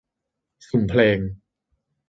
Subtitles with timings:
[0.67, 1.19] สุ่มเพลง